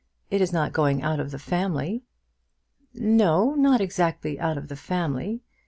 It 0.31 0.41
is 0.41 0.51
not 0.51 0.73
going 0.73 1.03
out 1.03 1.19
of 1.19 1.29
the 1.29 1.37
family." 1.37 2.01
"No; 2.91 3.53
not 3.53 3.81
exactly 3.81 4.39
out 4.39 4.57
of 4.57 4.67
the 4.67 4.75
family. 4.75 5.43